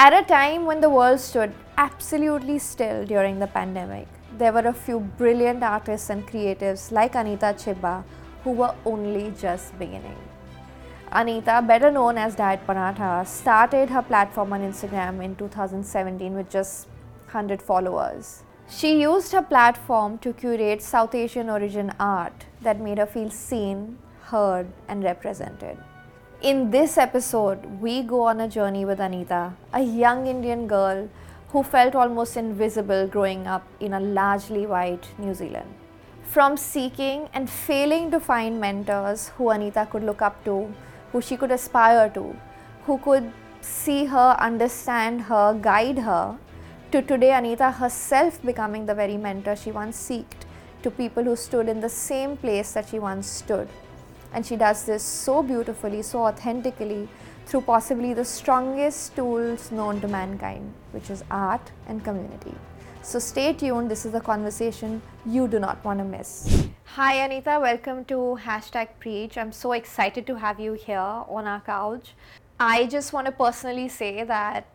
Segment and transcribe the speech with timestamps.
[0.00, 4.06] At a time when the world stood absolutely still during the pandemic,
[4.38, 8.04] there were a few brilliant artists and creatives like Anita Chhiba
[8.44, 10.16] who were only just beginning.
[11.10, 16.86] Anita, better known as Diet Paratha, started her platform on Instagram in 2017 with just
[17.32, 18.44] 100 followers.
[18.70, 23.98] She used her platform to curate South Asian origin art that made her feel seen,
[24.26, 25.76] heard, and represented.
[26.40, 31.08] In this episode, we go on a journey with Anita, a young Indian girl
[31.48, 35.74] who felt almost invisible growing up in a largely white New Zealand.
[36.22, 40.72] From seeking and failing to find mentors who Anita could look up to,
[41.10, 42.36] who she could aspire to,
[42.84, 46.38] who could see her, understand her, guide her,
[46.92, 50.46] to today Anita herself becoming the very mentor she once sought
[50.84, 53.68] to people who stood in the same place that she once stood.
[54.32, 57.08] And she does this so beautifully, so authentically
[57.46, 62.54] through possibly the strongest tools known to mankind, which is art and community.
[63.02, 66.68] So stay tuned, this is a conversation you do not want to miss.
[66.84, 69.38] Hi Anita, welcome to hashtag Preach.
[69.38, 72.14] I'm so excited to have you here on our couch.
[72.60, 74.66] I just want to personally say that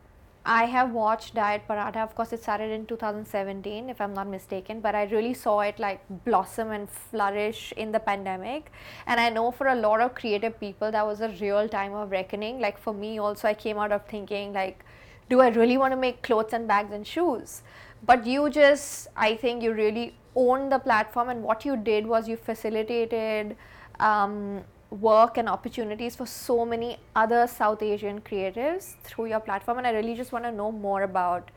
[0.45, 2.03] I have watched Diet Paratha.
[2.03, 5.79] Of course, it started in 2017, if I'm not mistaken, but I really saw it
[5.79, 8.69] like blossom and flourish in the pandemic.
[9.07, 12.11] And I know for a lot of creative people, that was a real time of
[12.11, 12.59] reckoning.
[12.59, 14.83] Like for me, also, I came out of thinking, like,
[15.29, 17.61] do I really want to make clothes and bags and shoes?
[18.05, 22.27] But you just, I think you really owned the platform, and what you did was
[22.27, 23.55] you facilitated.
[24.01, 24.65] Um,
[25.01, 29.79] work and opportunities for so many other South Asian creatives through your platform.
[29.79, 31.49] And I really just want to know more about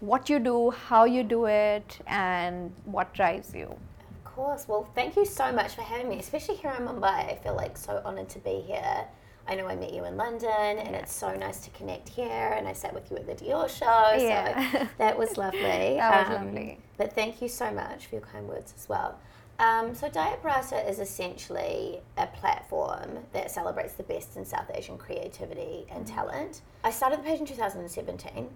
[0.00, 3.76] what you do, how you do it, and what drives you.
[4.24, 4.68] Of course.
[4.68, 7.32] Well, thank you so much for having me, especially here in Mumbai.
[7.32, 9.04] I feel like so honored to be here.
[9.48, 10.98] I know I met you in London, and yeah.
[10.98, 12.54] it's so nice to connect here.
[12.56, 14.72] And I sat with you at the Dior show, yeah.
[14.72, 15.60] so that was lovely.
[15.62, 16.78] that was um, lovely.
[16.98, 19.18] But thank you so much for your kind words as well.
[19.58, 20.40] Um, so Diet
[20.86, 26.14] is essentially a platform that celebrates the best in South Asian creativity and mm-hmm.
[26.14, 26.60] talent.
[26.84, 28.48] I started the page in 2017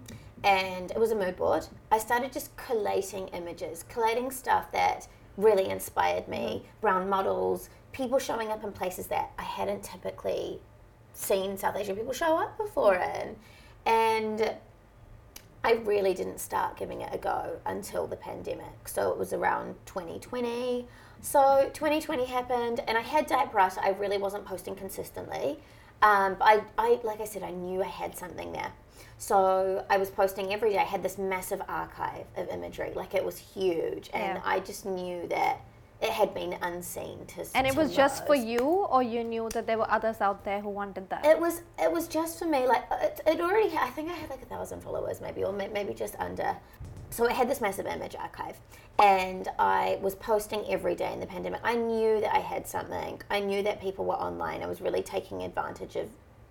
[0.45, 1.67] and it was a mood board.
[1.91, 6.63] I started just collating images, collating stuff that really inspired me,
[7.01, 7.09] mm-hmm.
[7.09, 10.61] models, people showing up in places that I hadn't typically
[11.13, 13.29] seen South Asian people show up before mm-hmm.
[13.29, 13.35] in.
[13.85, 14.55] And
[15.63, 18.87] I really didn't start giving it a go until the pandemic.
[18.87, 20.87] So it was around 2020.
[21.21, 23.79] So 2020 happened, and I had Diet Paratha.
[23.81, 25.57] I really wasn't posting consistently.
[26.01, 28.73] Um, but I, I, like I said, I knew I had something there.
[29.17, 30.79] So I was posting every day.
[30.79, 34.41] I had this massive archive of imagery, like it was huge, and yeah.
[34.43, 35.61] I just knew that
[36.03, 39.65] it had been unseen to and it was just for you or you knew that
[39.65, 41.25] there were others out there who wanted that?
[41.25, 44.29] It was it was just for me like it, it already i think i had
[44.29, 46.55] like a thousand followers maybe or maybe just under.
[47.09, 48.57] So it had this massive image archive
[48.99, 51.61] and i was posting every day in the pandemic.
[51.63, 53.21] I knew that i had something.
[53.29, 54.61] I knew that people were online.
[54.61, 56.09] I was really taking advantage of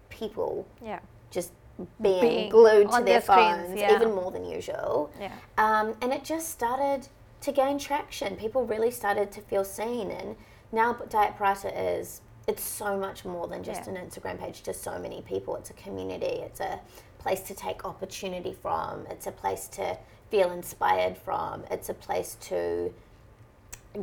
[0.09, 1.01] people yeah.
[1.31, 1.53] just
[2.01, 3.95] being, being glued to their, their phones yeah.
[3.95, 5.11] even more than usual.
[5.21, 5.33] Yeah.
[5.59, 7.09] Um, and it just started
[7.43, 8.37] to gain traction.
[8.37, 10.37] People really started to feel seen, and
[10.73, 13.95] now Diet Paratha is it's so much more than just yeah.
[13.95, 15.55] an Instagram page to so many people.
[15.57, 16.27] It's a community.
[16.27, 16.81] It's a
[17.19, 19.07] place to take opportunity from.
[19.09, 19.97] It's a place to
[20.31, 21.63] feel inspired from.
[21.71, 22.93] It's a place to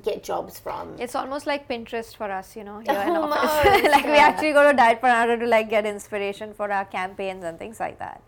[0.03, 0.95] get jobs from.
[0.99, 3.83] It's almost like Pinterest for us, you know, here in oh, office.
[3.91, 4.11] like yeah.
[4.11, 7.79] we actually go to Diet Paratha to like get inspiration for our campaigns and things
[7.79, 8.21] like that.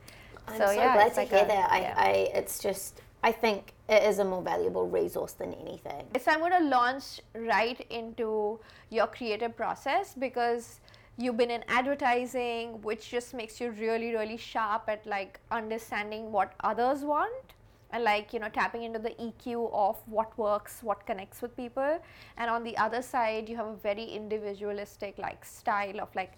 [0.47, 1.71] I'm so, so yeah, glad to like hear a, that.
[1.71, 1.93] I, yeah.
[1.95, 6.07] I, it's just I think it is a more valuable resource than anything.
[6.19, 8.59] So I'm going to launch right into
[8.89, 10.79] your creative process because
[11.17, 16.53] you've been in advertising, which just makes you really, really sharp at like understanding what
[16.63, 17.53] others want
[17.93, 21.99] and like you know tapping into the EQ of what works, what connects with people.
[22.37, 26.33] And on the other side, you have a very individualistic like style of like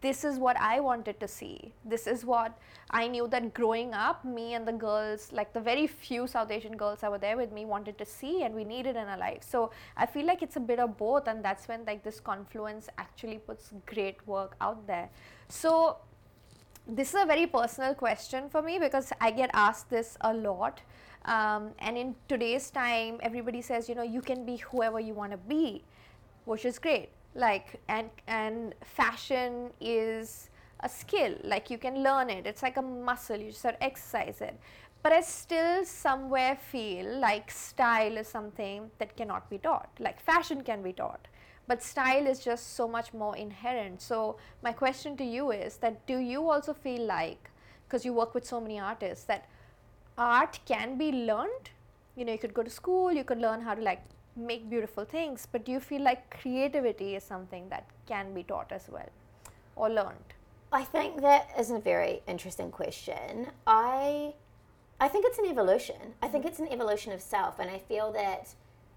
[0.00, 1.72] this is what I wanted to see.
[1.84, 2.58] This is what
[2.90, 6.76] I knew that growing up, me and the girls, like the very few South Asian
[6.76, 9.42] girls that were there with me, wanted to see and we needed in our life.
[9.42, 12.88] So I feel like it's a bit of both, and that's when like this confluence
[12.98, 15.08] actually puts great work out there.
[15.48, 15.98] So
[16.88, 20.80] this is a very personal question for me because I get asked this a lot.
[21.24, 25.32] Um, and in today's time, everybody says, you know, you can be whoever you want
[25.32, 25.82] to be,
[26.44, 30.50] which is great like and and fashion is
[30.80, 32.46] a skill like you can learn it.
[32.46, 34.58] It's like a muscle you just of exercise it.
[35.02, 39.90] But i still somewhere feel like style is something that cannot be taught.
[40.00, 41.28] Like fashion can be taught
[41.68, 44.00] but style is just so much more inherent.
[44.00, 47.50] So my question to you is that do you also feel like
[47.86, 49.48] because you work with so many artists that
[50.16, 51.70] art can be learned?
[52.16, 54.02] You know you could go to school you could learn how to like
[54.36, 58.70] make beautiful things but do you feel like creativity is something that can be taught
[58.70, 59.08] as well
[59.74, 60.34] or learned
[60.72, 63.46] I think that is a very interesting question.
[63.66, 64.34] I
[64.98, 66.14] I think it's an evolution.
[66.22, 68.54] I think it's an evolution of self and I feel that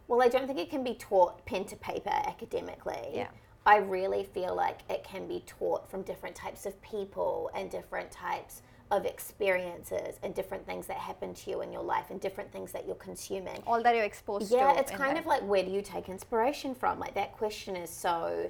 [0.07, 3.09] well, I don't think it can be taught pen to paper academically.
[3.13, 3.27] Yeah.
[3.65, 8.09] I really feel like it can be taught from different types of people and different
[8.09, 12.51] types of experiences and different things that happen to you in your life and different
[12.51, 13.61] things that you're consuming.
[13.67, 16.73] all that you're exposed to Yeah, it's kind of like where do you take inspiration
[16.73, 16.99] from?
[16.99, 18.49] Like that question is so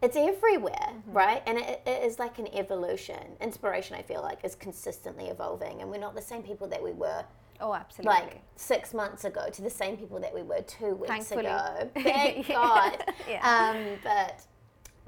[0.00, 1.12] it's everywhere, Mm-hmm.
[1.12, 1.42] right?
[1.46, 3.18] And it, it is like an evolution.
[3.40, 6.92] Inspiration, I feel like, is consistently evolving, and we're not the same people that we
[6.92, 7.24] were
[7.60, 11.08] oh absolutely like six months ago to the same people that we were two weeks
[11.08, 11.46] Thankfully.
[11.46, 11.90] ago.
[12.00, 13.04] Thank God.
[13.28, 13.42] Yeah.
[13.74, 14.46] Um, but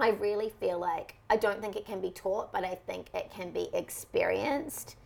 [0.01, 3.31] I really feel like I don't think it can be taught, but I think it
[3.31, 4.97] can be experienced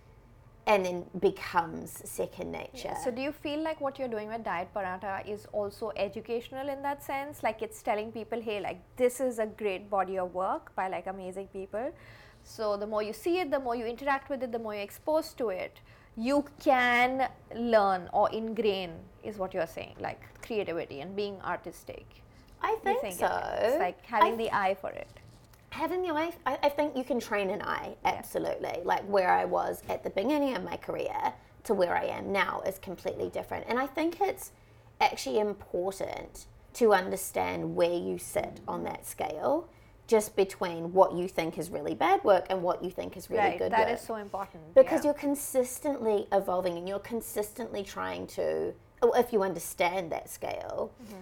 [0.66, 2.94] and then becomes second nature.
[3.04, 6.80] So do you feel like what you're doing with Diet Paratha is also educational in
[6.82, 7.42] that sense?
[7.42, 11.06] Like it's telling people, hey, like this is a great body of work by like
[11.06, 11.92] amazing people.
[12.44, 14.82] So the more you see it, the more you interact with it, the more you're
[14.82, 15.80] exposed to it,
[16.16, 18.92] you can learn or ingrain
[19.22, 22.23] is what you're saying, like creativity and being artistic.
[22.64, 23.26] I think, think so.
[23.26, 25.08] it- It's like having I the eye for it.
[25.70, 28.80] having the eye, I, I think you can train an eye, absolutely.
[28.84, 31.32] Like where I was at the beginning of my career
[31.64, 33.64] to where I am now is completely different.
[33.68, 34.52] And I think it's
[35.00, 39.68] actually important to understand where you sit on that scale,
[40.06, 43.42] just between what you think is really bad work and what you think is really
[43.42, 43.58] right.
[43.58, 43.98] good That work.
[43.98, 44.74] is so important.
[44.74, 45.10] because yeah.
[45.10, 51.20] you're consistently evolving and you're consistently trying to, oh, if you understand that scale, Mm-hmm.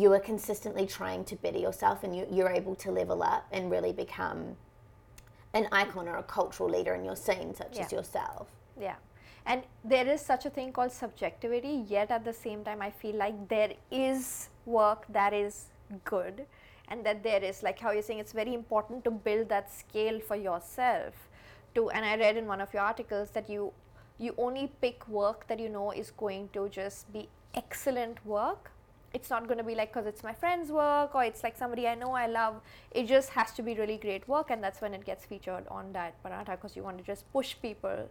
[0.00, 3.70] You are consistently trying to better yourself and you, you're able to level up and
[3.70, 4.56] really become
[5.52, 8.48] an icon or a cultural leader in your scene, such as yourself.
[8.80, 8.96] Yeah.
[9.46, 13.16] And there is such a thing called subjectivity, yet at the same time, I feel
[13.16, 15.66] like there is work that is
[16.04, 16.46] good,
[16.88, 20.18] and that there is, like how you're saying, it's very important to build that scale
[20.18, 21.14] for yourself.
[21.74, 23.72] To, and I read in one of your articles that you
[24.16, 28.70] you only pick work that you know is going to just be excellent work.
[29.14, 31.86] It's not going to be like because it's my friend's work or it's like somebody
[31.86, 32.60] I know I love.
[32.90, 35.92] It just has to be really great work, and that's when it gets featured on
[35.92, 38.08] Diet Paratha because you want to just push people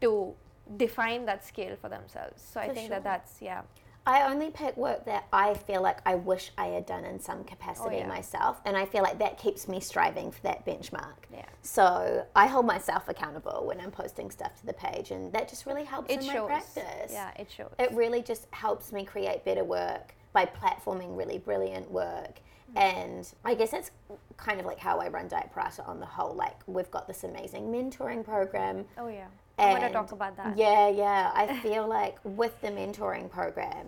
[0.00, 0.34] to
[0.76, 2.42] define that scale for themselves.
[2.52, 2.90] So I think sure.
[2.90, 3.62] that that's yeah.
[4.08, 7.42] I only pick work that I feel like I wish I had done in some
[7.42, 8.06] capacity Oh, yeah.
[8.06, 11.16] myself, and I feel like that keeps me striving for that benchmark.
[11.32, 11.44] Yeah.
[11.62, 15.66] So I hold myself accountable when I'm posting stuff to the page, and that just
[15.66, 16.48] really helps It in shows.
[16.48, 17.10] my practice.
[17.12, 17.72] Yeah, it shows.
[17.80, 22.40] It really just helps me create better work by platforming really brilliant work.
[22.74, 22.82] Mm.
[22.82, 23.90] And I guess that's
[24.36, 26.34] kind of like how I run Diet Paratha on the whole.
[26.34, 28.84] Like, we've got this amazing mentoring program.
[28.98, 29.28] oh yeah.
[29.58, 30.58] I want to talk about that.
[30.58, 31.32] Yeah, yeah.
[31.34, 33.86] I feel like with the mentoring program,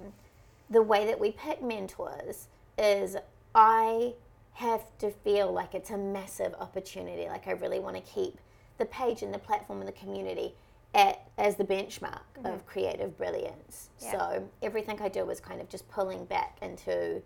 [0.70, 2.48] the way that we pick mentors
[2.78, 3.18] is
[3.54, 4.14] I
[4.54, 7.28] have to feel like it's a massive opportunity.
[7.28, 8.38] Like I really want to keep
[8.78, 10.54] the page and the platform and the community
[10.94, 12.66] at as the benchmark of mm-hmm.
[12.66, 13.90] creative brilliance.
[14.00, 14.12] Yeah.
[14.12, 17.22] So everything I do is kind of just pulling back into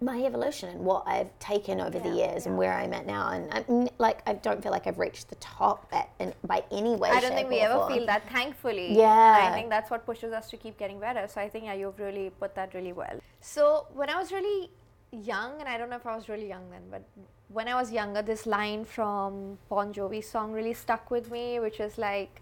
[0.00, 3.28] my evolution and what I've taken over the Yeah, years and where I'm at now.
[3.30, 6.96] And I'm, like I don't feel like I've reached the top at, in, by any
[6.96, 7.10] way.
[7.10, 7.92] I don't think we ever form.
[7.92, 8.96] feel that, thankfully.
[8.96, 9.48] Yeah.
[9.48, 11.28] I think that's what pushes us to keep getting better.
[11.28, 13.20] So I think yeah, you've really put that really well.
[13.40, 14.70] So when I was really
[15.12, 17.02] young, and I don't know if I was really young then, but
[17.48, 21.80] when I was younger, this line from Bon Jovi's song really stuck with me, which
[21.80, 22.40] is like,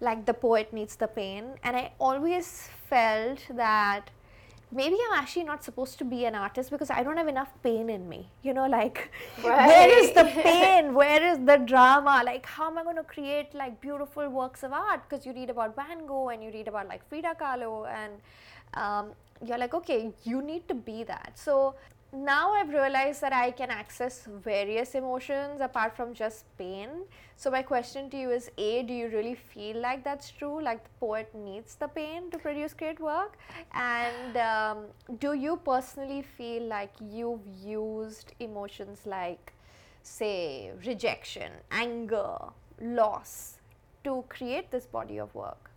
[0.00, 1.54] like the poet needs the pain.
[1.62, 4.10] And I always felt that
[4.72, 7.90] maybe I'm actually not supposed to be an artist because I don't have enough pain
[7.90, 8.28] in me.
[8.42, 9.10] You know, like
[9.42, 10.94] where is the pain?
[11.00, 12.22] Where is the drama?
[12.24, 15.08] Like how am I going to create like beautiful works of art?
[15.08, 18.12] Because you read about Van Gogh and you read about like Frida Kahlo and
[18.74, 19.12] um,
[19.44, 21.32] you're like, okay, you need to be that.
[21.34, 21.74] So
[22.12, 26.88] now I've realized that I can access various emotions apart from just pain.
[27.36, 30.62] So my question to you is: A, do you really feel like that's true?
[30.62, 33.38] Like the poet needs the pain to produce great work,
[33.72, 34.84] and um,
[35.18, 39.52] do you personally feel like you've used emotions like,
[40.02, 42.36] say, rejection, anger,
[42.80, 43.60] loss,
[44.04, 45.70] to create this body of work?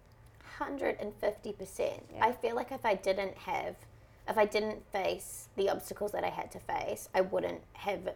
[0.59, 2.01] 150%.
[2.15, 2.25] Yeah.
[2.25, 3.75] I feel like if I didn't have,
[4.27, 8.13] if I didn't face the obstacles that I had to face, I wouldn't have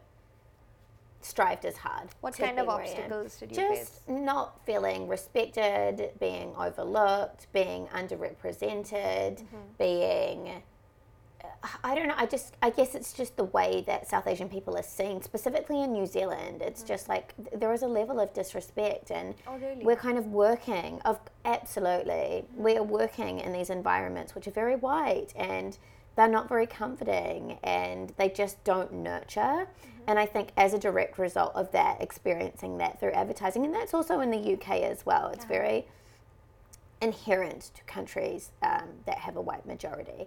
[1.21, 2.09] strived as hard.
[2.21, 2.87] What kind of where I am.
[2.87, 3.89] obstacles did you Just face?
[3.89, 9.57] Just not feeling respected, being overlooked, being underrepresented, Mm-hmm.
[9.77, 10.63] being
[11.83, 12.13] I don't know.
[12.17, 15.81] I just, I guess it's just the way that South Asian people are seen, specifically
[15.81, 16.61] in New Zealand.
[16.61, 16.87] It's mm.
[16.87, 19.83] just like there is a level of disrespect, and oh, really?
[19.83, 21.01] we're kind of working.
[21.03, 22.45] Of absolutely, mm.
[22.55, 25.77] we are working in these environments which are very white, and
[26.17, 29.39] they're not very comforting, and they just don't nurture.
[29.39, 30.01] Mm-hmm.
[30.07, 33.93] And I think as a direct result of that, experiencing that through advertising, and that's
[33.93, 35.29] also in the UK as well.
[35.29, 35.59] It's yeah.
[35.59, 35.88] very
[37.01, 40.25] inherent to countries um, that have a white majority.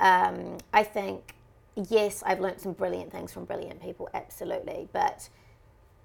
[0.00, 1.34] Um, I think,
[1.76, 5.28] yes, I've learned some brilliant things from brilliant people, absolutely, but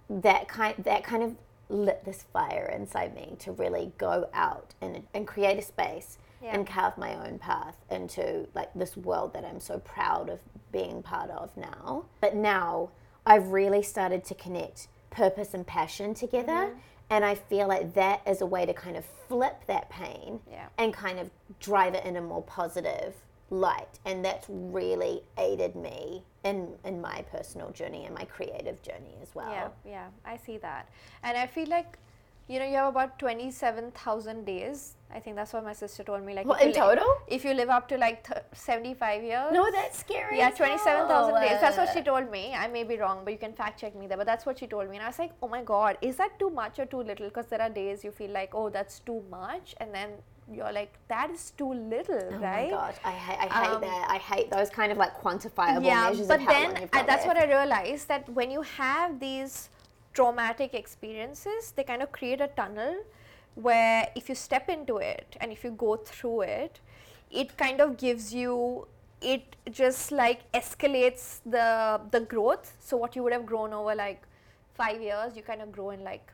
[0.10, 1.36] that kind that kind of
[1.70, 6.56] lit this fire inside me to really go out and, and create a space yeah.
[6.56, 10.40] and carve my own path into like this world that I'm so proud of
[10.72, 12.06] being part of now.
[12.22, 12.90] But now
[13.26, 16.52] I've really started to connect purpose and passion together.
[16.52, 16.78] Mm-hmm.
[17.10, 20.68] And I feel like that is a way to kind of flip that pain yeah.
[20.78, 23.14] and kind of drive it in a more positive
[23.50, 29.16] light and that's really aided me in in my personal journey and my creative journey
[29.22, 30.90] as well yeah yeah i see that
[31.22, 32.00] and i feel like
[32.48, 34.96] you know you have about 27000 days.
[35.16, 37.06] I think that's what my sister told me like what, in total?
[37.28, 39.54] if you live up to like th- 75 years.
[39.54, 41.62] No that's scary yeah 27000 days.
[41.62, 42.54] That's what she told me.
[42.54, 44.18] I may be wrong but you can fact check me there.
[44.18, 44.98] But that's what she told me.
[44.98, 47.28] And i was like oh my god is that too much or too little?
[47.28, 50.10] Because there are days you feel like oh that's too much and then
[50.52, 52.72] you're like that is too little oh right?
[52.72, 54.08] Oh my gosh i, hate, I hate um, that.
[54.10, 57.04] I hate those kind of like quantifiable yeah, measures but of then how long I,
[57.04, 59.70] that's what i realized that when you have these
[60.13, 62.96] traumatic experiences they kind of create a tunnel
[63.55, 66.79] where if you step into it and if you go through it
[67.32, 68.88] it kind of gives you
[69.22, 74.24] it just like escalates the the growth so what you would have grown over like
[74.75, 76.32] 5 years you kind of grow in like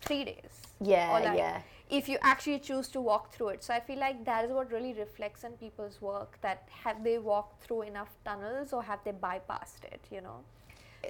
[0.00, 1.60] 3 days yeah like yeah
[1.90, 3.64] if you actually choose to walk through it.
[3.64, 7.18] So I feel like that is what really reflects in people's work that have they
[7.18, 10.44] walked through enough tunnels or have they bypassed it, you know.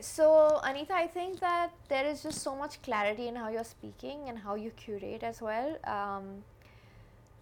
[0.00, 4.28] So Anita, I think that there is just so much clarity in how you're speaking
[4.28, 5.76] and how you curate as well.
[5.85, 6.44] Um,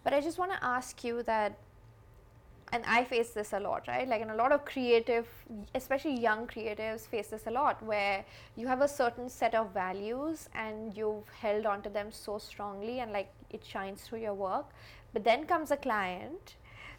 [0.02, 1.59] but I just want to ask you that
[2.73, 4.07] and I face this a lot, right?
[4.07, 5.26] Like, and a lot of creative,
[5.75, 8.25] especially young creatives, face this a lot where
[8.57, 13.12] you have a certain set of values and you've held onto them so strongly and
[13.12, 14.67] like it shines through your work.
[15.12, 16.57] But then comes a client.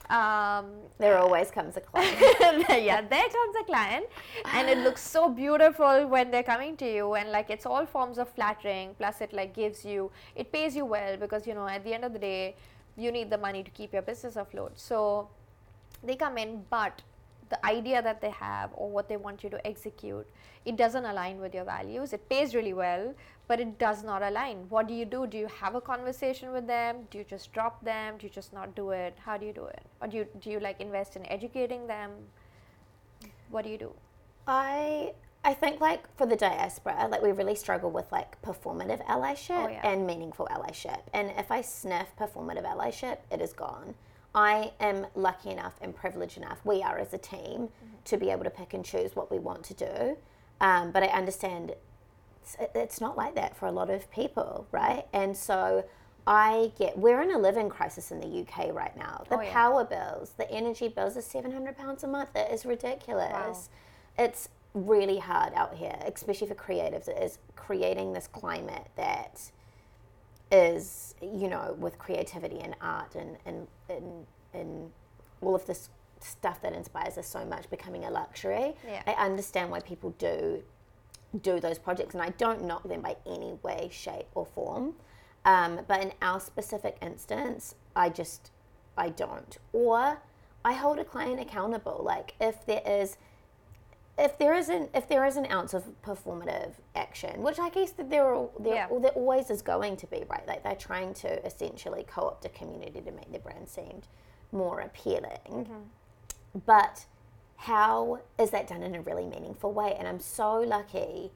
[0.10, 2.18] Um, there always comes a client.
[2.70, 4.08] yeah, there comes a client,
[4.46, 8.18] and it looks so beautiful when they're coming to you, and like it's all forms
[8.18, 8.96] of flattering.
[8.98, 12.04] Plus, it like gives you, it pays you well because you know at the end
[12.04, 12.56] of the day,
[12.98, 14.80] you need the money to keep your business afloat.
[14.80, 15.30] So
[16.04, 17.04] they come in but
[17.50, 20.28] the idea that they have or what they want you to execute
[20.66, 22.14] it doesn't align with your values.
[22.14, 23.14] It pays really well
[23.50, 24.66] but it does not align.
[24.70, 25.26] What do you do?
[25.26, 27.08] Do you have a conversation with them?
[27.10, 28.18] Do you just drop them?
[28.18, 29.18] Do you just not do it?
[29.26, 29.82] How do you do it?
[30.02, 32.12] Or do you do you like invest in educating them?
[33.50, 33.92] What do you do?
[34.48, 35.14] I
[35.44, 39.68] I think like for the diaspora, like we really struggle with like performative allyship oh,
[39.70, 39.88] yeah.
[39.90, 41.02] and meaningful allyship.
[41.14, 43.96] And if I sniff performative allyship, it is gone.
[44.40, 47.88] I am lucky enough and privileged enough, we are as a team, mm-hmm.
[48.06, 50.18] to be able to pick and choose what we want to do.
[50.62, 51.74] Um, but I understand
[52.42, 55.06] it's, it's, not like that for a lot of people, right?
[55.12, 55.84] And so
[56.26, 59.26] I get, we're in a living crisis in the UK right now.
[59.30, 59.52] The oh, yeah.
[59.52, 62.30] power bills, the energy bills are £700 a month.
[62.34, 63.30] It is ridiculous.
[63.34, 63.58] Wow.
[64.20, 67.10] It's really hard out here, especially for creatives.
[67.10, 69.52] It is creating this climate that
[70.52, 74.92] is, you know, with creativity and art and, and, and, and
[75.42, 75.90] all of this
[76.20, 78.74] stuff that inspires us so much becoming a luxury.
[78.86, 79.04] Yeah.
[79.08, 80.64] I understand why people do
[81.44, 84.96] do those projects, and I don't knock them by any way, shape, or form.
[85.46, 88.52] Um, but in our specific instance, I just
[88.98, 89.58] I don't.
[89.72, 90.22] Or
[90.66, 92.02] I hold a client accountable.
[92.04, 93.18] Like if there is
[94.20, 98.10] if there isn't if there is an ounce of performative action, which I guess that
[98.10, 98.88] there are, there, yeah.
[99.02, 100.46] there always is going to be, right?
[100.48, 104.02] Like they're trying to essentially co-opt a community to make their brand seem
[104.52, 105.40] more appealing.
[105.50, 106.60] Mm-hmm.
[106.66, 107.06] But
[107.56, 109.96] how is that done in a really meaningful way?
[109.98, 111.32] And I'm so lucky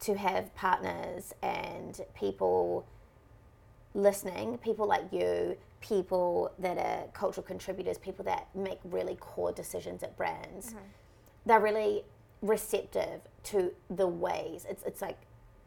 [0.00, 2.86] to have partners and people
[3.94, 10.02] listening, people like you, people that are cultural contributors, people that make really core decisions
[10.02, 10.68] at brands.
[10.68, 10.84] Mm-hmm.
[11.46, 12.04] They're really
[12.42, 14.66] receptive to the ways.
[14.68, 15.18] It's, it's like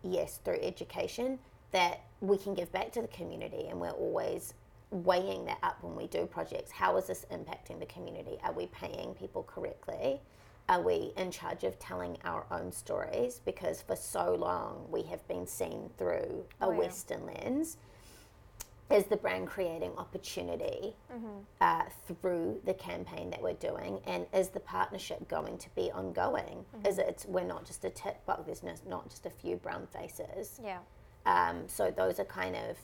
[0.04, 1.40] yes through education
[1.72, 4.54] that we can give back to the community and we're always
[4.90, 6.72] weighing that up when we do projects.
[6.72, 8.38] How is this impacting the community?
[8.44, 10.22] Are we paying people correctly?
[10.68, 13.42] Are we in charge of telling our own stories?
[13.44, 16.78] Because for so long we have been seen through a oh, yeah.
[16.78, 17.78] western lens
[18.91, 20.95] is the brand creating opportunity
[21.62, 26.65] uh, through the campaign that we're doing, and is the partnership going to be ongoing?
[26.86, 29.88] Is it we're not just a tick box, there's no- not just a few brown
[29.88, 30.60] faces.
[30.63, 30.79] Yeah.
[31.25, 32.77] Um, so those are kind of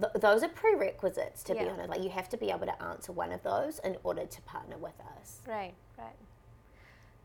[0.00, 1.88] th- those are prerequisites to be honest.
[1.90, 4.76] Like you have to be able to answer one of those in order to partner
[4.76, 5.40] with us.
[5.46, 6.16] Right, right.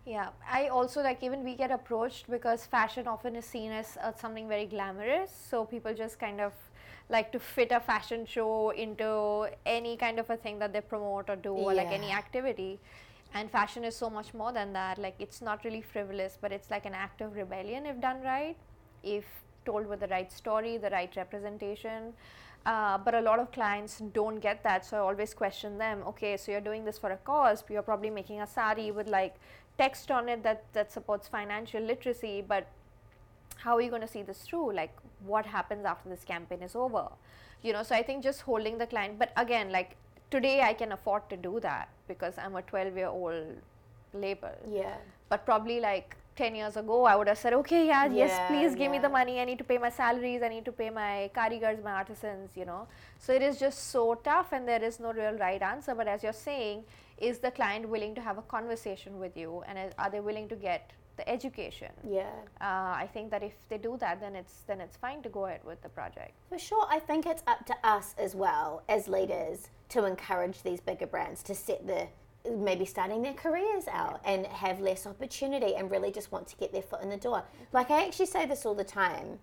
[0.06, 4.12] Yeah, I also like even we get approached because fashion often is seen as uh,
[4.14, 5.32] something very glamorous.
[5.50, 6.54] So people just kind of
[7.10, 11.30] like to fit a fashion show into any kind of a thing that they promote
[11.30, 12.80] or do or like any activity.
[13.34, 14.98] And fashion is so much more than that.
[14.98, 18.56] Like it's not really frivolous, but it's like an act of rebellion if done right,
[19.04, 19.26] if
[19.66, 22.14] told with the right story, the right representation.
[22.66, 26.02] Uh, but a lot of clients don't get that, so I always question them.
[26.08, 27.64] Okay, so you're doing this for a cause.
[27.70, 29.36] You're probably making a sari with like
[29.78, 32.68] text on it that that supports financial literacy, but
[33.56, 34.74] how are you going to see this through?
[34.74, 34.96] Like,
[35.26, 37.08] what happens after this campaign is over?
[37.64, 39.18] You know, so I think just holding the client.
[39.18, 39.96] But again, like
[40.32, 43.46] today, I can afford to do that because I'm a 12 year old
[44.14, 44.96] label Yeah.
[45.30, 48.92] but probably like 10 years ago i would have said okay yeah, yes please give
[48.92, 51.82] me the money i need to pay my salaries i need to pay my karigars
[51.84, 52.88] my artisans you know
[53.20, 56.24] so it is just so tough and there is no real right answer but as
[56.24, 56.84] you're saying
[57.18, 60.48] is the client willing to have a conversation with you and uh, are they willing
[60.50, 62.30] to get the education Yeah.
[62.62, 65.46] uh, i think that if they do that then it's then it's fine to go
[65.46, 69.08] ahead with the project For sure, I think it's up to us as well as
[69.08, 72.08] leaders to encourage these bigger brands to set the
[72.70, 76.72] maybe starting their careers out and have less opportunity and really just want to get
[76.72, 77.44] their foot in the door.
[77.74, 79.40] Like I actually say this all the time.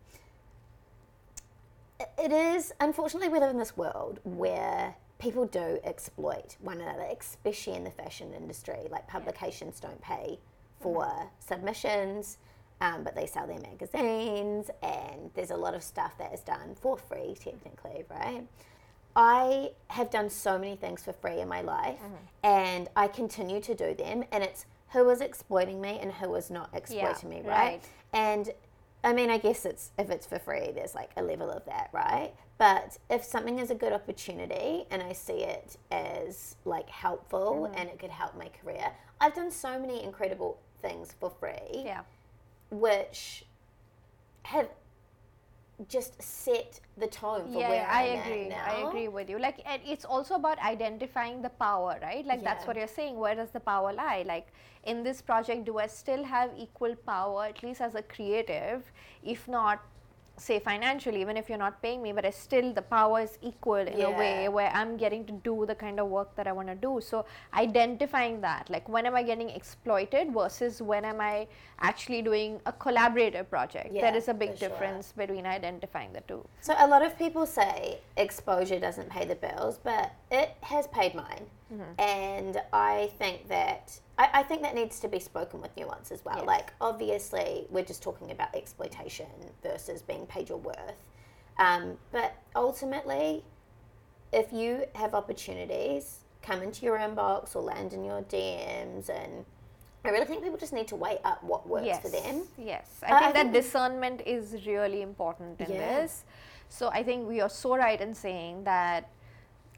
[2.19, 7.75] It is unfortunately we live in this world where people do exploit one another, especially
[7.75, 8.81] in the fashion industry.
[8.91, 10.39] Like publications don't pay
[10.83, 12.39] for submissions,
[12.81, 16.75] um, but they sell their magazines, and there's a lot of stuff that is done
[16.81, 18.43] for free, technically, right?
[19.15, 22.01] I have done so many things for free in my life,
[22.43, 26.51] and I continue to do them, and it's who is exploiting me and who is
[26.51, 27.47] not exploiting me, right?
[27.47, 27.83] right.
[28.13, 28.51] And
[29.05, 31.91] I mean, I guess it's if it's for free, there's like a level of that,
[31.93, 32.33] right?
[32.59, 37.89] But if something is a good opportunity and I see it as like helpful and
[37.89, 42.03] it could help my career, I've done so many incredible things for free, yeah
[42.73, 43.45] which
[44.45, 44.69] have
[45.89, 48.49] just set the tone for yeah, where yeah, I I'm at agree.
[48.49, 48.65] now.
[48.67, 49.39] I agree with you.
[49.39, 52.25] Like, and it's also about identifying the power, right?
[52.25, 53.19] Like, that's what you're saying.
[53.19, 54.25] Where does the power lie?
[54.27, 54.49] Like,
[54.85, 58.93] in this project, do I still have equal power, at least as a creative,
[59.25, 59.81] if not,
[60.43, 63.77] say, financially, even if you're not paying me, but I still, the power is equal
[63.77, 66.69] in a way where I'm getting to do the kind of work that I want
[66.69, 67.01] to do.
[67.01, 67.25] So,
[67.55, 71.47] identifying that, like, when am I getting exploited versus when am I
[71.81, 73.93] actually doing a collaborative project?
[73.93, 74.69] Yeah, there is a big for sure.
[74.69, 76.45] difference between identifying the two.
[76.61, 81.15] So a lot of people say exposure doesn't pay the bills, but it has paid
[81.15, 82.01] mine, Mm-hmm.
[82.03, 83.99] and I think that
[84.33, 86.37] I, I think that needs to be spoken with nuance as well.
[86.39, 86.47] Yes.
[86.47, 89.27] Like obviously, we're just talking about exploitation
[89.63, 91.09] versus being paid your worth,
[91.59, 93.45] um, but ultimately,
[94.33, 99.45] if you have opportunities come into your inbox or land in your DMs, and
[100.05, 102.43] I really think people just need to weigh up what works for them.
[102.59, 106.01] Yes, Uh, I I think that think- discernment is really important in Yeah.
[106.01, 106.25] this.
[106.69, 109.09] So I think we are so right in saying that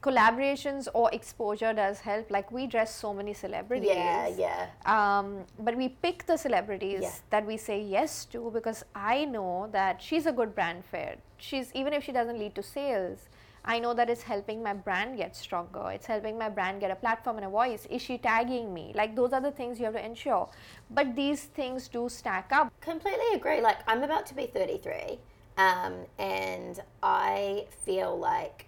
[0.07, 2.29] collaborations or exposure does help.
[2.29, 3.89] Like we dress so many celebrities.
[3.89, 4.67] Yeah, yeah.
[4.95, 7.11] Um, but we pick the celebrities Yeah.
[7.31, 11.19] that we say yes to because I know that she's a good brand fit.
[11.37, 13.19] She's even if she doesn't lead to sales,
[13.67, 15.85] I know that it's helping my brand get stronger.
[15.91, 17.87] It's helping my brand get a platform and a voice.
[17.89, 18.91] Is she tagging me?
[18.93, 20.47] Like those are the things you have to ensure.
[20.91, 22.71] But these things do stack up.
[22.79, 23.61] Completely agree.
[23.61, 25.17] Like, I'm about to be 33,
[25.57, 28.67] um, and I feel like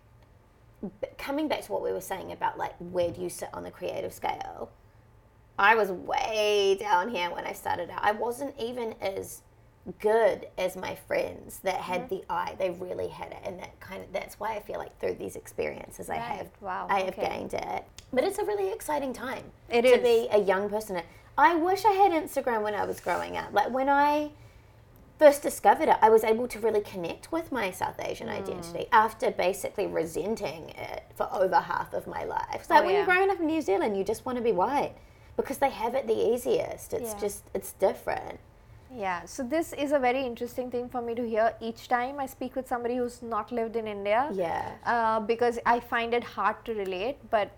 [1.17, 3.71] coming back to what we were saying about like where do you sit on the
[3.71, 4.69] creative scale.
[5.59, 7.99] I was way down here when I started out.
[8.03, 9.41] I wasn't even as
[9.99, 12.15] good as my friends that had Mm-hmm.
[12.15, 12.55] the eye.
[12.59, 15.35] They really had it, and that kind of that's why I feel like through these
[15.35, 17.27] experiences I have Wow, I have okay.
[17.29, 17.83] gained it.
[18.13, 20.01] But it's a really exciting time It to is.
[20.03, 21.01] be a young person.
[21.37, 23.51] I wish I had Instagram when I was growing up.
[23.53, 24.29] Like when I
[25.17, 28.35] first discovered it, I was able to really connect with my South Asian Hmm.
[28.41, 32.69] identity after basically resenting it for over half of my life.
[32.69, 32.97] Like Oh, when yeah.
[32.97, 34.93] you're growing up in New Zealand, you just want to be white
[35.35, 36.93] because they have it the easiest.
[36.93, 37.19] It's Yeah.
[37.19, 38.39] just, it's different.
[38.89, 42.25] Yeah, so this is a very interesting thing for me to hear each time I
[42.25, 44.29] speak with somebody who's not lived in India.
[44.31, 44.71] Yeah.
[44.85, 47.49] Uh, because I find it hard to relate, but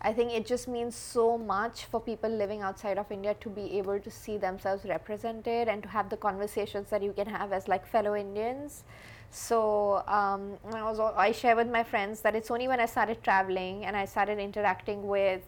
[0.00, 3.78] I think it just means so much for people living outside of India to be
[3.78, 7.66] able to see themselves represented and to have the conversations that you can have as
[7.66, 8.84] like fellow Indians.
[9.30, 13.22] So um, I was I share with my friends that it's only when I started
[13.22, 15.42] traveling and I started interacting with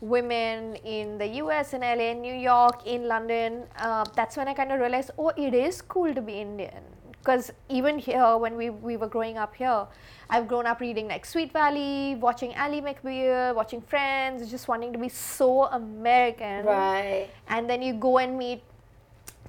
[0.00, 4.54] women in the US, in LA, in New York, in London, uh, that's when I
[4.54, 6.82] kind of realized, oh, it is cool to be Indian.
[7.20, 9.86] Because even here, when we, we were growing up here,
[10.30, 14.98] I've grown up reading like Sweet Valley, watching Ally McBeal, watching Friends, just wanting to
[14.98, 16.64] be so American.
[16.64, 17.28] Right.
[17.48, 18.62] And then you go and meet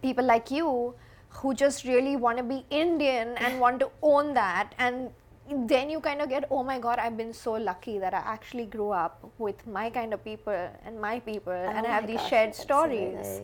[0.01, 0.93] people like you
[1.29, 4.75] who just really want to be Indian and want to own that.
[4.77, 5.11] And
[5.49, 8.65] then you kind of get, oh my God, I've been so lucky that I actually
[8.65, 12.17] grew up with my kind of people and my people, Oh and I have these
[12.17, 13.41] gosh, shared stories.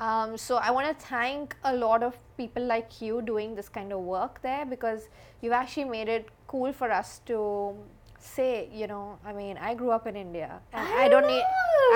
[0.00, 0.32] Absolutely.
[0.32, 3.92] Um, so I want to thank a lot of people like you doing this kind
[3.92, 5.08] of work there because
[5.42, 7.74] you've actually made it cool for us to
[8.18, 11.28] say, you know, I mean, I grew up in India, and I I, don't know,
[11.28, 11.44] need,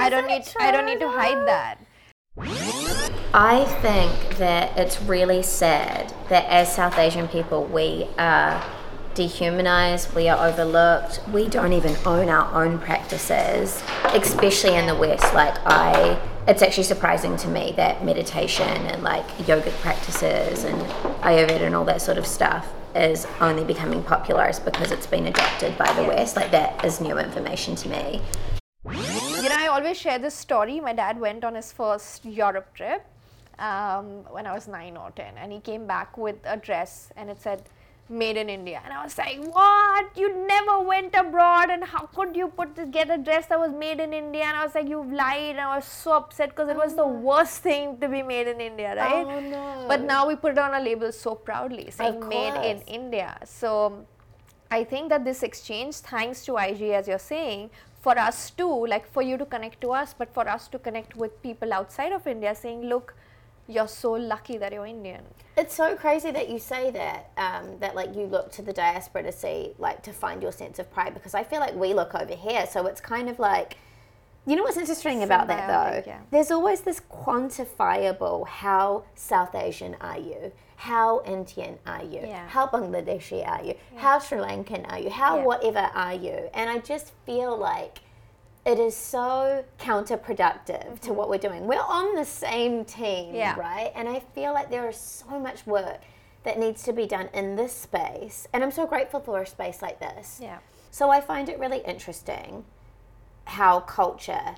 [0.01, 1.79] I don't need, I don't need to hide that.
[3.35, 8.65] I think that it's really sad that as South Asian people, we are
[9.15, 15.33] dehumanized, we are overlooked, we don't even own our own practices, especially in the West.
[15.35, 20.79] Like, I, it's actually surprising to me that meditation and like yogic practices and
[21.23, 25.77] Ayurveda and all that sort of stuff is only becoming popularized because it's been adopted
[25.79, 26.37] by the West.
[26.37, 28.21] Like, that is new information to me.
[28.85, 30.81] You know, I always share this story.
[30.81, 33.05] My dad went on his first Europe trip
[33.59, 37.31] um, when I was nine or ten, and he came back with a dress, and
[37.31, 37.63] it said
[38.09, 40.19] "Made in India," and I was like, "What?
[40.23, 43.73] You never went abroad, and how could you put this, get a dress that was
[43.73, 46.69] made in India?" And I was like, "You've lied," and I was so upset because
[46.69, 47.21] it was the oh.
[47.31, 49.27] worst thing to be made in India, right?
[49.27, 49.87] Oh, no.
[49.89, 52.83] But now we put it on a label so proudly, saying "Made in.
[53.01, 54.05] India." So
[54.71, 59.07] I think that this exchange, thanks to IG, as you're saying, for us too, like
[59.11, 62.27] for you to connect to us, but for us to connect with people outside of
[62.27, 63.15] India, saying, look,
[63.69, 65.23] you're so lucky that you're Indian.
[65.57, 67.31] It's so crazy that you say that.
[67.37, 70.79] Um, that like you look to the diaspora to see, like, to find your sense
[70.79, 71.15] of pride.
[71.15, 73.77] Because I feel like we look over here, so it's kind of like,
[74.47, 76.03] you know what's interesting about that though?
[76.11, 76.19] yeah.
[76.31, 78.47] There's always this quantifiable.
[78.47, 80.53] How South Asian are you?
[80.77, 82.21] How Indian are you?
[82.21, 82.47] Yeah.
[82.49, 83.75] How Bangladeshi are you?
[83.97, 85.09] How Sri Lankan are you?
[85.09, 85.45] How Yeah.
[85.45, 86.51] whatever are you?
[86.53, 88.01] And I just feel like
[88.67, 91.67] it is so counterproductive to what we're doing.
[91.67, 93.35] We're on the same team, Mm-hmm.
[93.37, 93.59] Yeah.
[93.59, 93.93] right?
[93.95, 96.01] And I feel like there is so much work
[96.45, 98.47] that needs to be done in this space.
[98.53, 100.39] And I'm so grateful for a space like this.
[100.43, 100.59] Yeah.
[100.91, 102.65] So I find it really interesting
[103.47, 104.57] how culture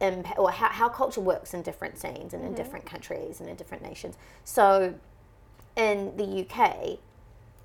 [0.00, 3.56] impa- or how, how culture works in different scenes and in different countries and in
[3.56, 4.16] different nations.
[4.44, 4.94] So
[5.76, 6.98] in the UK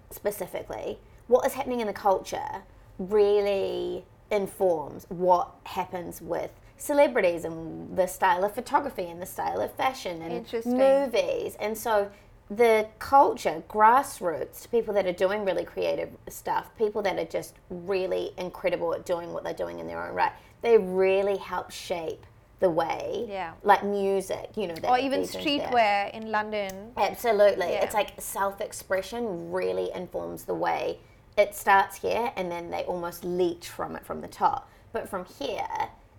[0.10, 2.63] specifically, what is happening in the culture
[3.00, 9.71] really informs what happens with celebrities and the style of photography and the style of
[9.73, 11.55] fashion and movies.
[11.59, 12.09] And so
[12.49, 18.31] the culture, grassroots, people that are doing really creative stuff, people that are just really
[18.37, 22.25] incredible at doing what they're doing in their own right, they really help shape
[22.59, 23.53] the way, Yeah.
[23.63, 25.71] like music, you know, that Or even feeds into that.
[25.71, 26.91] streetwear in London.
[26.97, 27.71] Absolutely.
[27.71, 27.83] Yeah.
[27.83, 30.99] It's like self expression really informs the way
[31.37, 34.69] it starts here and then they almost leech from it from the top.
[34.93, 35.67] But from here,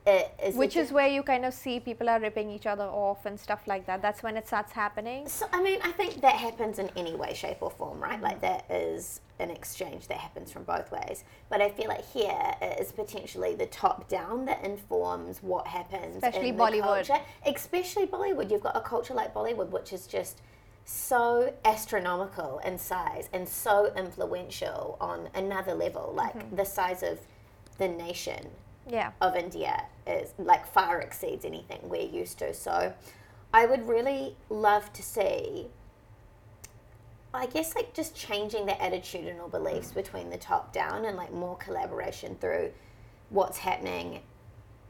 [0.06, 0.56] it is.
[0.56, 3.62] Which is where you kind of see people are ripping each other off and stuff
[3.66, 4.02] like that.
[4.02, 5.28] That's when it starts happening.
[5.28, 8.20] So, I mean, I think that happens in any way, shape, or form, right?
[8.20, 8.40] Like, mm.
[8.42, 11.24] that is an exchange that happens from both ways.
[11.48, 16.16] But I feel like here it is potentially the top down that informs what happens.
[16.16, 17.06] Especially in the Bollywood.
[17.06, 17.20] culture.
[17.46, 18.50] Especially Bollywood.
[18.50, 20.42] You've got a culture like Bollywood, which is just
[20.84, 26.56] so astronomical in size and so influential on another level, like Mm-hmm.
[26.56, 27.18] the size of
[27.78, 28.48] the nation
[28.88, 29.12] Yeah.
[29.20, 32.52] of India is like far exceeds anything we're used to.
[32.54, 32.92] So
[33.54, 35.68] I would really love to see
[37.34, 41.56] I guess like just changing the attitudinal beliefs between the top down and like more
[41.56, 42.72] collaboration through
[43.30, 44.20] what's happening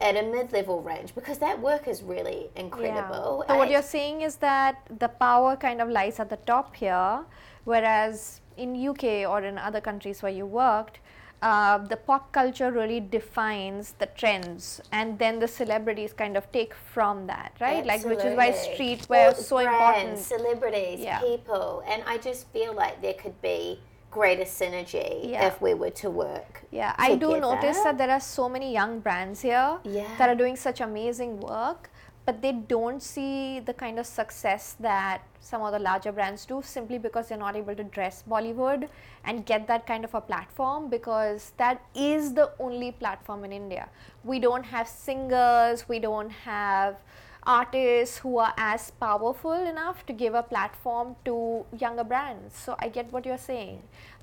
[0.03, 3.45] at a mid-level range because that work is really incredible.
[3.47, 7.19] So what you're saying is that the power kind of lies at the top here,
[7.63, 10.99] whereas in UK or in other countries where you worked,
[11.41, 16.73] uh, the pop culture really defines the trends, and then the celebrities kind of take
[16.73, 17.85] from that, right?
[17.85, 20.19] Like which is why streetwear is so brands, important.
[20.19, 21.19] Celebrities, Yeah.
[21.19, 23.79] people, and I just feel like there could be
[24.13, 25.47] greater synergy Yeah.
[25.47, 26.61] if we were to work.
[26.71, 30.07] Yeah, I do notice that there are so many young brands here Yeah.
[30.17, 31.89] that are doing such amazing work,
[32.25, 36.61] but they don't see the kind of success that some of the larger brands do
[36.63, 38.87] simply because they're not able to dress Bollywood
[39.25, 43.89] and get that kind of a platform because that is the only platform in India.
[44.23, 46.95] We don't have singers, we don't have
[47.45, 52.57] artists who are as powerful enough to give a platform to younger brands.
[52.57, 53.81] So I get what you're saying,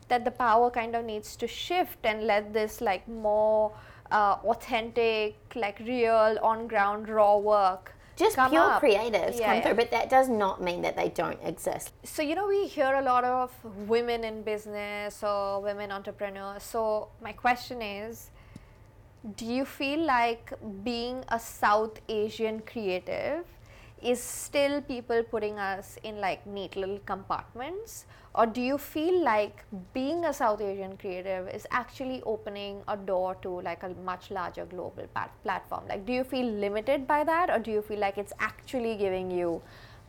[0.08, 3.72] that the power kind of needs to shift and let this like more
[4.10, 7.94] uh, authentic, like real on ground raw work.
[8.16, 8.82] Just pure up.
[8.82, 9.60] creatives Yeah, come yeah.
[9.62, 11.92] through, but that does not mean that they don't exist.
[12.04, 13.50] So, you know, we hear a lot of
[13.88, 16.62] women in business or women entrepreneurs.
[16.62, 18.30] So, my question is
[19.36, 20.52] do you feel like
[20.82, 23.44] being a South Asian creative
[24.02, 28.06] is still people putting us in like neat little compartments?
[28.34, 33.34] Or do you feel like being a South Asian creative is actually opening a door
[33.42, 35.82] to like a much larger global pat- platform?
[35.88, 39.30] Like, do you feel limited by that, or do you feel like it's actually giving
[39.30, 39.60] you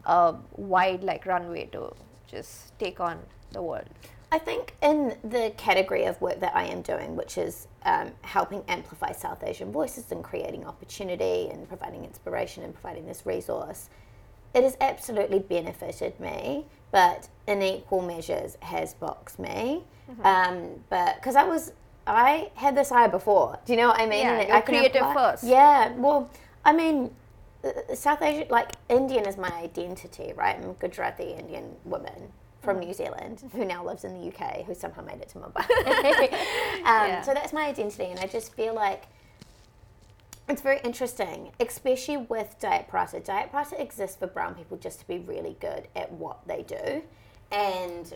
[0.05, 1.93] a wide like runway to
[2.27, 3.19] just take on
[3.51, 3.89] the world?
[4.33, 8.63] I think in the category of work that I am doing, which is um, helping
[8.69, 13.89] amplify South Asian voices and creating opportunity and providing inspiration and providing this resource,
[14.53, 19.83] it has absolutely benefited me, but in equal measures has boxed me.
[20.09, 20.25] Mm-hmm.
[20.25, 21.73] Um, but because I was,
[22.07, 23.59] I had this eye before.
[23.65, 24.21] Do you know what I mean?
[24.21, 25.43] Yeah, you're I creative apply- first.
[25.43, 25.91] Yeah.
[25.97, 26.29] Well,
[26.63, 27.13] I mean,
[27.65, 30.55] uh, South Asian, like Indian is my identity, right?
[30.55, 32.79] I'm Gujarati Indian woman from.
[32.79, 35.69] New Zealand who now lives in the UK, who somehow made it to Mumbai.
[36.85, 37.21] um, Yeah.
[37.21, 39.05] So that's my identity, and I just feel like
[40.49, 43.23] it's very interesting, especially with Diet Paratha.
[43.23, 47.03] Diet Paratha exists for brown people just to be really good at what they do,
[47.51, 48.13] and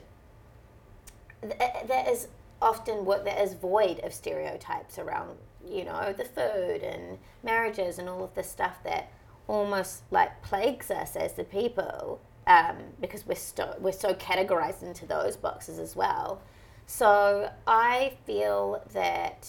[1.41, 2.27] th- that is
[2.61, 8.09] often work that is void of stereotypes around, you know, the food and marriages and
[8.09, 9.11] all of this stuff that
[9.47, 15.05] almost like plagues us as the people um, because we're so, we're so categorized into
[15.05, 16.41] those boxes as well.
[16.85, 19.47] So I feel that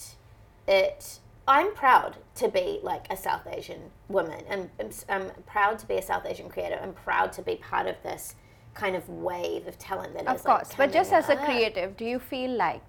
[0.66, 1.20] it.
[1.48, 4.42] I'm proud to be like a South Asian woman.
[4.50, 6.76] I'm, I'm, I'm proud to be a South Asian creator.
[6.82, 8.34] I'm proud to be part of this
[8.74, 11.96] kind of wave of talent that is Of course, like, but just as a creative,
[11.96, 12.82] do you feel like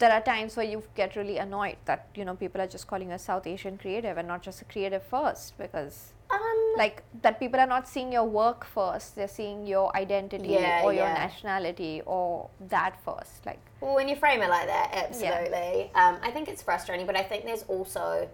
[0.00, 3.08] there are times where you get really annoyed that you know people are just calling
[3.08, 7.40] you a South Asian creative and not just a creative first because Um, like that
[7.40, 12.02] people are not seeing your work first they're seeing your identity Yeah, or your nationality
[12.06, 15.90] or that first like Well, when you frame it like that, absolutely.
[15.94, 18.28] Um, I think it's frustrating, but I think there's also,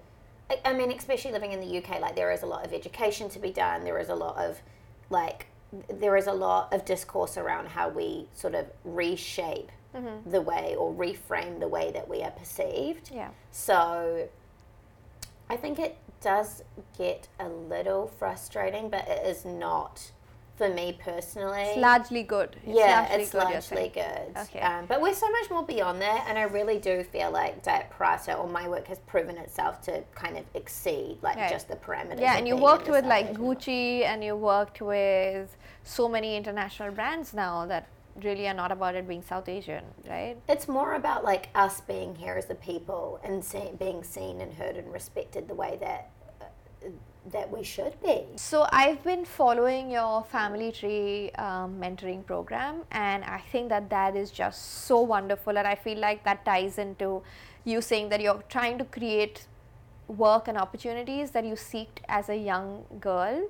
[0.50, 3.28] I, I mean, especially living in the UK, like there is a lot of education
[3.30, 3.84] to be done.
[3.84, 4.60] There is a lot of,
[5.08, 5.46] like,
[5.88, 9.70] there is a lot of discourse around how we sort of reshape
[10.26, 13.10] the way or reframe the way that we are perceived.
[13.14, 14.28] yeah So
[15.48, 16.62] I think it does
[16.98, 20.10] get a little frustrating, but it is not
[20.56, 21.60] for me personally.
[21.64, 24.36] it's largely good it's Yeah, largely it's good, largely good.
[24.44, 24.60] Okay.
[24.60, 27.88] Um, but we're so much more beyond that, and I really do feel like Diet
[27.96, 31.50] Paratha or my work has proven itself to kind of exceed like Right.
[31.50, 32.20] just the parameters.
[32.20, 35.54] yeah and you worked with like gucci and you worked with
[35.84, 37.86] so many international brands now that
[38.24, 42.14] really are not about it being south asian right It's more about like us being
[42.14, 46.10] here as a people and see, being seen and heard and respected the way that
[46.40, 46.44] uh,
[47.32, 48.24] that we should be.
[48.36, 54.14] So I've been following your family tree um, mentoring program, and I think that that
[54.14, 57.22] is just so wonderful, and I feel like that ties into
[57.64, 59.46] you saying that you're trying to create
[60.06, 63.48] work and opportunities that you seeked as a young girl,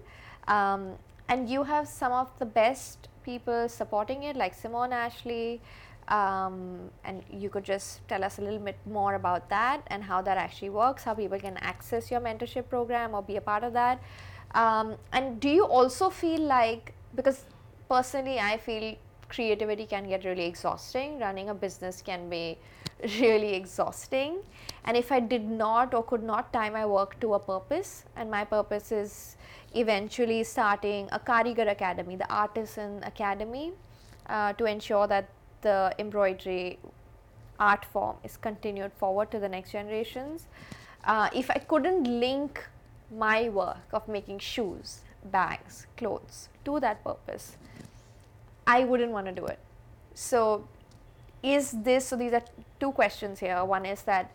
[0.49, 0.93] um,
[1.29, 5.61] and you have some of the best people supporting it, like Simone Ashley.
[6.09, 6.59] Um,
[7.05, 10.39] and you could just tell us a little bit more about that and how that
[10.39, 14.01] actually works, how people can access your mentorship program or be a part of that.
[14.55, 17.45] Um, and do you also feel like, because
[17.89, 18.95] personally, I feel
[19.29, 22.59] creativity can get really exhausting, running a business can be
[23.21, 24.39] really exhausting.
[24.85, 28.31] And if I did not or could not tie my work to a purpose, and
[28.31, 29.37] my purpose is
[29.75, 33.73] eventually starting a Karigar Academy, the Artisan Academy,
[34.29, 35.29] uh, to ensure that
[35.63, 36.79] the embroidery
[37.59, 40.47] art form is continued forward to the next generations.
[41.05, 42.65] Uh, if I couldn't link
[43.11, 47.57] my work of making shoes, bags, clothes to that purpose,
[48.67, 49.59] I wouldn't want to do it.
[50.15, 50.67] So,
[51.43, 52.17] is this so?
[52.17, 52.45] These are
[52.81, 53.65] two questions here.
[53.65, 54.33] One is that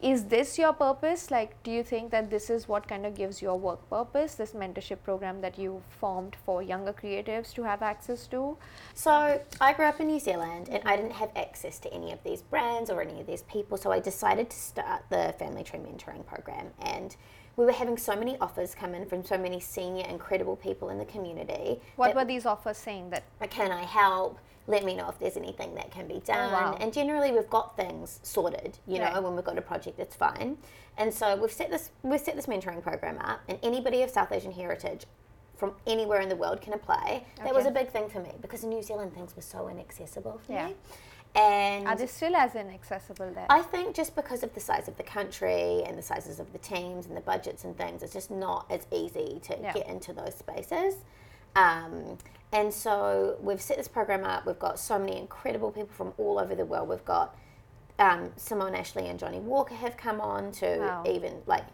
[0.00, 1.30] is this your purpose?
[1.30, 4.36] Like, do you think that this is what kind of gives your work purpose?
[4.36, 8.56] This mentorship program that you formed for younger creatives to have access to?
[8.94, 12.22] So I grew up in New Zealand and I didn't have access to any of
[12.22, 13.76] these brands or any of these people.
[13.76, 16.68] So I decided to start the Family Tree Mentoring Program.
[16.80, 17.16] And
[17.58, 20.98] we were having so many offers come in from so many senior, incredible people in
[20.98, 21.80] the community.
[21.96, 24.38] What were these offers saying that can I help?
[24.70, 26.52] let me know if there's anything that can be oh, done.
[26.52, 26.76] wow.
[26.78, 28.76] And generally, we've got things sorted.
[28.86, 30.58] You know, when we've got a project, it's fine.
[30.98, 34.30] And so we've set this we've set this mentoring program up, and anybody of South
[34.30, 35.06] Asian heritage
[35.56, 37.24] from anywhere in the world can apply.
[37.42, 40.38] That was a big thing for me because in New Zealand things were so inaccessible
[40.46, 40.66] for Yeah.
[40.66, 40.74] me.
[41.38, 43.46] And Are they still as inaccessible there?
[43.48, 46.58] I think just because of the size of the country and the sizes of the
[46.58, 49.72] teams and the budgets and things, it's just not as easy to Yeah.
[49.72, 50.96] get into those spaces.
[51.54, 52.18] Um,
[52.52, 54.46] and so we've set this program up.
[54.46, 56.88] We've got so many incredible people from all over the world.
[56.88, 57.36] We've got
[58.00, 61.02] um, Simone Ashley and Johnny Walker have come on to Wow.
[61.06, 61.64] even like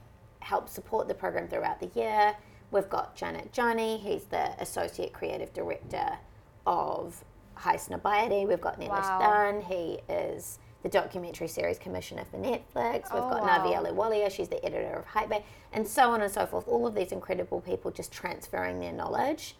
[0.40, 2.34] help support the program throughout the year.
[2.70, 6.18] We've got Janet Johnny, he's the associate creative director
[6.66, 7.22] of
[7.56, 8.46] Highsnobiety.
[8.46, 9.18] We've got Nilesh Wow.
[9.20, 13.12] Dunn, he is the documentary series commissioner for Netflix.
[13.12, 13.58] We've Oh, got wow.
[13.64, 16.68] Navi Ahluwalia, she's the editor of Hypebae, and so on and so forth.
[16.68, 19.56] All of these incredible people just transferring their knowledge.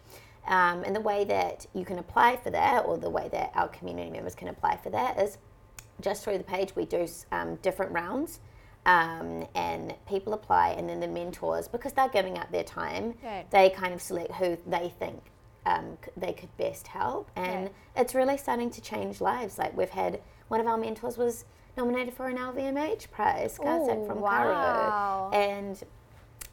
[0.47, 3.67] Um, and the way that you can apply for that, or the way that our
[3.69, 5.39] community members can apply for that, is
[6.01, 6.75] just through the page.
[6.75, 8.39] We do um, different rounds,
[8.85, 13.15] um, and people apply, and then the mentors, because they're giving up their time,
[13.49, 15.31] they kind of select who they think
[15.65, 17.73] um, they could best help, and Right.
[17.95, 19.57] it's really starting to change lives.
[19.57, 24.21] Like we've had one of our mentors was nominated for an LVMH prize, Ooh, from
[24.21, 25.29] wow.
[25.33, 25.83] Karu, and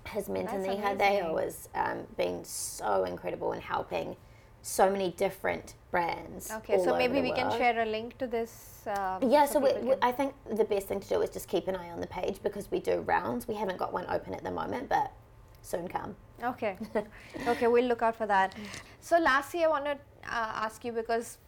[0.08, 0.96] his mentor That's Neha.
[0.96, 4.16] Deo has um, been so incredible in helping
[4.62, 6.50] so many different brands.
[6.50, 8.82] okay, so maybe we can share a link to this.
[8.86, 11.66] Um, Yeah, so, we, we, I think the best thing to do is just keep
[11.68, 13.46] an eye on the page because we do rounds.
[13.48, 15.12] We haven't got one open at the moment, but
[15.62, 16.14] soon come.
[16.42, 16.76] Okay.
[17.46, 18.54] okay, we'll look out for that.
[19.00, 21.38] So, lastly, I want to uh, ask you because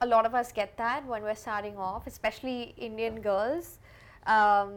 [0.00, 3.78] a lot of us get that when we're starting off, especially Indian girls,
[4.26, 4.72] um,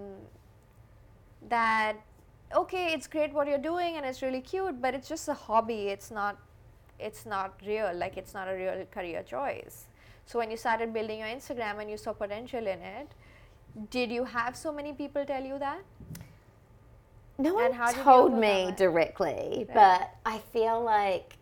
[1.49, 1.95] that
[2.55, 5.87] okay, it's great what you're doing and it's really cute, but it's just a hobby.
[5.87, 6.37] It's not.
[6.99, 7.91] It's not real.
[7.93, 9.87] Like it's not a real career choice.
[10.25, 13.09] So when you started building your Instagram and you saw potential in it,
[13.89, 15.81] did you have so many people tell you that?
[17.37, 21.37] No one told me directly, but I feel like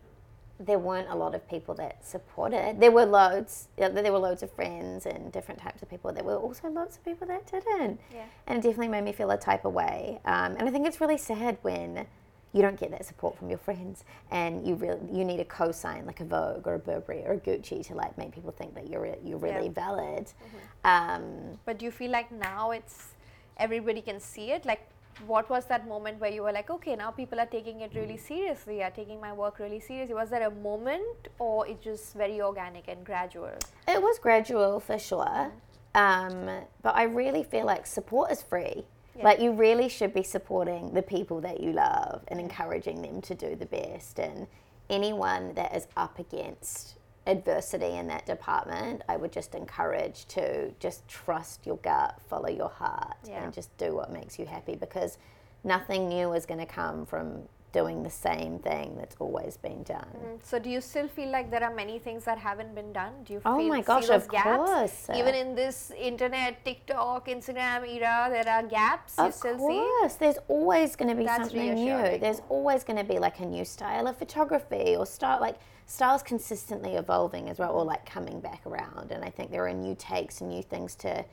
[0.60, 2.80] there weren't a lot of people that supported.
[2.80, 3.68] There were loads.
[3.76, 6.12] yeah, There were loads of friends and different types of people.
[6.12, 8.00] There were also lots of people that didn't.
[8.12, 8.24] Yeah.
[8.46, 10.20] And it definitely made me feel a type of way.
[10.24, 12.06] Um, and I think it's really sad when
[12.52, 16.06] you don't get that support from your friends and you really you need a cosign
[16.06, 18.88] like a Vogue or a Burberry or a Gucci to like make people think that
[18.88, 19.86] you're re- you're really Yeah.
[19.86, 20.26] valid.
[20.26, 20.86] Mm-hmm.
[20.88, 23.08] Um, But do you feel like now it's
[23.56, 24.64] everybody can see it?
[24.64, 24.86] Like,
[25.26, 28.16] what was that moment where you were like, okay, now people are taking it really
[28.16, 30.14] seriously, are taking my work really seriously?
[30.14, 33.52] Was there a moment, or it's just very organic and gradual?
[33.88, 35.52] It was gradual for sure.
[35.94, 36.50] Um,
[36.82, 38.84] but I really feel like support is free.
[39.16, 39.24] Yeah.
[39.24, 43.34] Like you really should be supporting the people that you love and encouraging them to
[43.34, 44.18] do the best.
[44.18, 44.48] And
[44.90, 51.06] anyone that is up against adversity in that department, I would just encourage to just
[51.08, 53.42] trust your gut, follow your heart, Yeah.
[53.44, 55.18] and just do what makes you happy because
[55.62, 60.06] nothing new is going to come from doing the same thing that's always been done.
[60.24, 63.12] Mm, So, do you still feel like there are many things that haven't been done?
[63.24, 64.70] Do you Oh my gosh, of gaps?
[64.70, 65.10] course.
[65.12, 69.64] Even in this internet, TikTok, Instagram era, there are gaps you Of still see?
[69.64, 72.18] course, there's always going to be That's something new.
[72.18, 75.56] There's always going to be like a new style of photography or style like
[75.86, 79.10] styles consistently evolving as well, or like coming back around.
[79.12, 81.24] And I think there are new takes and new things to,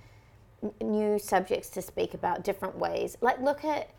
[0.81, 3.17] new subjects to speak about, different ways.
[3.21, 3.89] Like look at.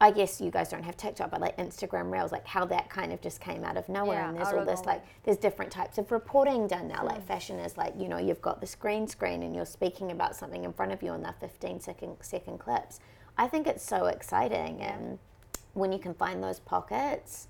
[0.00, 3.12] I guess you guys don't have TikTok, but like Instagram Reels, like how that kind
[3.12, 4.96] of just came out of nowhere, Yeah, and there's all this nowhere.
[4.96, 7.04] like there's different types of reporting done now.
[7.06, 10.34] Like fashion is like you know you've got this green screen and you're speaking about
[10.34, 12.98] something in front of you in the 15 second second clips.
[13.38, 15.18] I think it's so exciting, and
[15.74, 17.46] when you can find those pockets,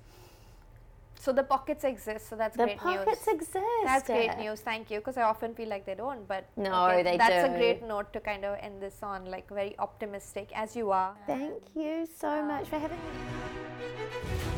[1.25, 2.99] So, the pockets exist, so that's the great news.
[2.99, 3.85] The pockets exist.
[3.85, 4.61] That's great news.
[4.61, 4.99] Thank you.
[4.99, 6.29] Because I often feel like they don't.
[6.29, 7.55] But No, okay, they that's do.
[7.55, 11.17] a great note to kind of end this on, like very optimistic as you are.
[11.27, 14.51] Thank you so much for having me.